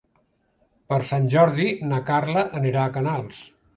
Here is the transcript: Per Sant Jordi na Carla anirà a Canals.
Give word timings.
Per 0.93 0.97
Sant 1.09 1.29
Jordi 1.33 1.67
na 1.91 1.99
Carla 2.09 2.47
anirà 2.61 2.87
a 2.87 2.95
Canals. 2.97 3.45